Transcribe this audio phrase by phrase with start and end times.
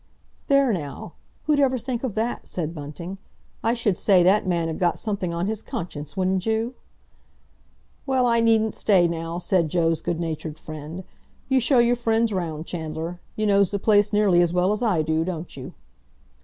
[0.47, 1.13] "There now!
[1.43, 3.19] Who'd ever think of that?" said Bunting.
[3.63, 6.73] "I should say that man 'ud got something on his conscience, wouldn't you?"
[8.07, 11.03] "Well, I needn't stay now," said Joe's good natured friend.
[11.49, 13.19] "You show your friends round, Chandler.
[13.35, 15.75] You knows the place nearly as well as I do, don't you?"